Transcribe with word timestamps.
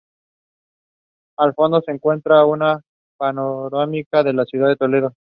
Al 1.37 1.53
fondo 1.53 1.79
se 1.81 1.91
encuentra 1.91 2.43
una 2.45 2.81
panorámica 3.17 4.23
de 4.23 4.33
la 4.33 4.45
ciudad 4.45 4.69
de 4.69 4.75
Toledo. 4.77 5.09